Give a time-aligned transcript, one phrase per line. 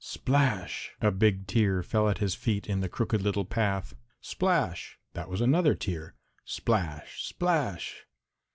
[0.03, 0.93] Splash!
[0.99, 3.93] A big tear fell at his feet in the Crooked Little Path.
[4.19, 4.97] Splash!
[5.13, 6.15] That was another tear.
[6.43, 7.21] Splash!
[7.21, 8.07] splash!